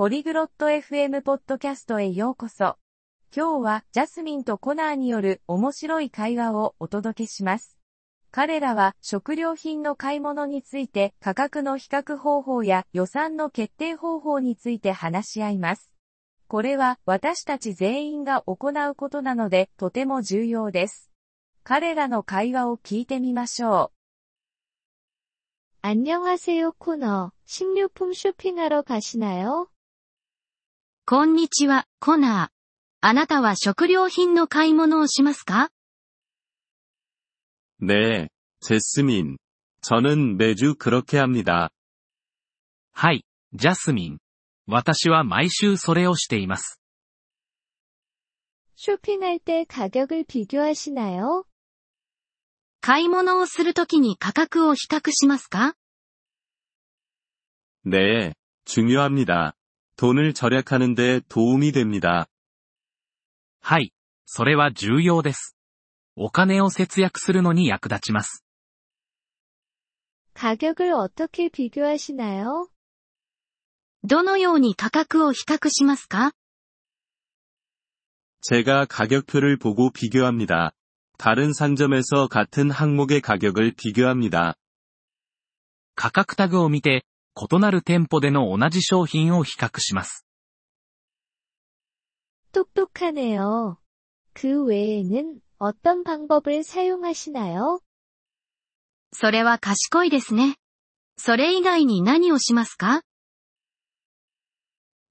[0.00, 2.78] ポリグロット FM ポッドキャストへようこそ。
[3.36, 7.76] 今日はジャスミンとコナーによる面白い会話をお届けします。
[8.30, 15.92] 彼らは食料品の買い物について価格の比較方法や予算の決定方法について話し合います。
[16.48, 21.10] これは私たち全員が行うことなのでとても重要です。
[21.62, 24.00] 彼らの会話を聞いてみましょう。
[25.82, 27.32] 안녕하세요 코너.
[27.46, 29.68] 식료품 쇼핑하러 가시나요?
[31.09, 32.55] こんにちは、コナー。
[33.01, 35.69] あなたは食料品の買い物をしますか
[37.79, 38.29] 네,
[38.61, 39.37] 제스민.
[39.81, 41.69] 저는 매주 그렇게 합니다.
[42.93, 44.17] はい、ジャスミン。
[44.67, 46.79] 私は毎週それをしています。
[48.75, 51.45] 쇼핑할 때 가격을 비교하시나요?
[52.81, 55.75] 買い物をするときに価格を比較しますか
[57.85, 58.33] 네,
[58.65, 59.55] 중요합니다.
[59.99, 62.27] 돈을 절약하는데 도움이 됩니다.
[63.61, 63.93] はい、
[64.25, 65.55] それは重要です。
[66.15, 68.43] お金を節約するのに役立ちます。
[70.33, 72.67] 가격을 어떻게 비교하시나요?
[74.03, 76.31] どのように価格を比較しますか
[78.41, 80.71] 제가 가격표를 보고 비교합니다.
[81.17, 84.55] 다른 상점에서 같은 항목의 가격을 비교합니다.
[85.95, 87.05] 価格タグを見て、
[87.39, 90.25] 異なる店舗での同じ商品を比較します。
[92.51, 93.77] 똑똑하네요.
[94.33, 97.79] 그 외에는 어떤 방법을 사용하시나요?
[99.11, 100.55] それは賢いですね。
[101.17, 103.01] それ以外に何をしますか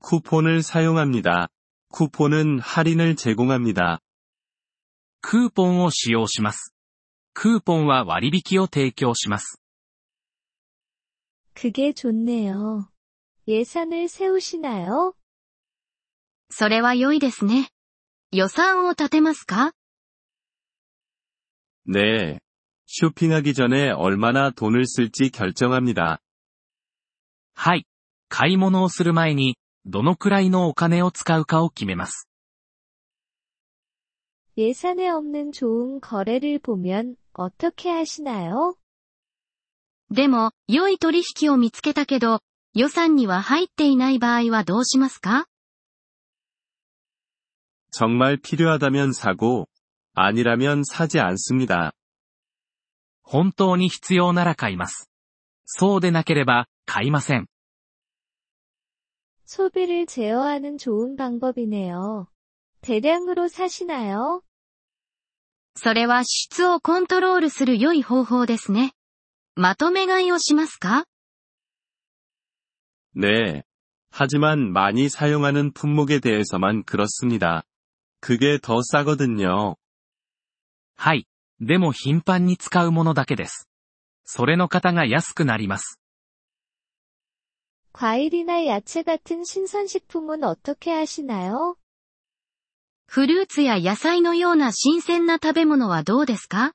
[0.00, 1.48] 쿠폰을 사용합니다.
[1.88, 4.00] 쿠폰은 할인을 제공합니다.
[5.22, 6.74] クーポンを使用します。
[7.32, 9.57] クーポンは割引を提供します。
[11.58, 12.90] 그게 좋네요.
[13.46, 15.14] 예산을 세우시나요?
[16.50, 17.68] それは良いですね。
[18.32, 19.72] 予算を立てますか
[21.86, 22.38] 네.
[22.86, 26.20] 쇼핑하기 전에 얼마나 돈을 쓸지 결정합니다.
[27.54, 27.86] はい。
[28.28, 32.28] 買い物をする前に、どのくらいのお金を使うかを決めます。
[34.56, 38.76] 예산에 없는 좋은 거래를 보면 어떻게 하시나요?
[40.10, 42.40] でも、良い取引を見つけたけど、
[42.74, 45.46] 予算には入っていない場合はどうしますか
[47.90, 49.68] 정말 필요하다면 사고,
[50.14, 51.92] 아니라면 사지 않습니다.
[53.22, 55.10] 本当に必要なら買います。
[55.64, 57.46] そうでなければ、買いません。
[59.46, 62.26] 소비를 제어하는 좋은 방법이네요.
[62.80, 64.42] 대량으로 사시나요?
[65.76, 68.92] それは支出をコントロールする良い方法ですね。
[69.56, 71.04] まとめ買いをしますか
[73.14, 73.62] 네.
[74.10, 77.62] 하지만 많이 사용하는 품목에 대해서만 그렇습니다.
[78.20, 79.76] 그게 더 싸거든요.
[80.96, 81.26] はい。
[81.60, 83.68] でも頻繁に使うものだけです。
[84.24, 85.98] それの方が安くなります。
[87.92, 91.76] 과일이나 야채 같은 신선식품은 어떻게 하시나요?
[93.06, 96.72] フルーツや野菜のような新鮮な食べ物はどうですか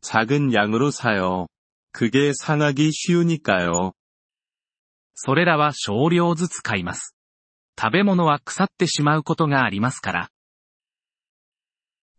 [0.00, 1.46] 작은 양으로 사요.
[1.92, 3.92] 그게 상하기 쉬우니까요.
[5.14, 7.16] それらは少量ずつ買います。
[7.78, 10.30] 食べ物は腐ってしまうことがありますから。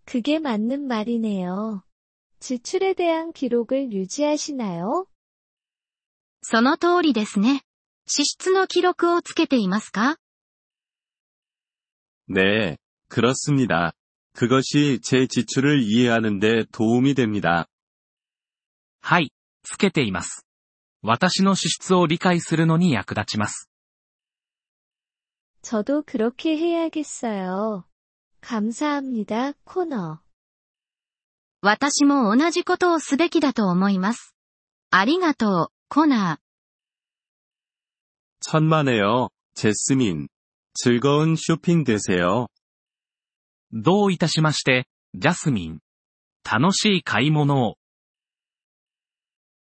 [0.05, 1.83] 그게 맞는 말이네요.
[2.39, 5.05] 지출에 대한 기록을 유지하시나요?
[6.41, 7.61] その通りですね。
[8.07, 10.17] 支出の記録をつけていますか
[12.29, 12.77] 네,
[13.09, 13.93] 그렇습니다.
[14.33, 17.67] 그것이 제 지출을 이해하는 데 도움이 됩니다.
[19.01, 19.31] はい、
[19.63, 20.45] つけています。
[21.01, 23.69] 私の支出を理解するのに役立ちます。
[25.61, 27.83] 저도 그렇게 해야겠어요.
[28.41, 30.19] 감사합니다, 코너.
[31.61, 34.35] 私も同じことをすべきだと思います。
[34.91, 36.39] ありがとう、コナー。
[38.39, 40.29] 천만에요, 제스민.
[40.73, 42.47] 즐거운 쇼핑 되세요.
[43.73, 45.79] どういたしまして、ジャスミン。
[46.49, 47.75] 楽しい買い物を。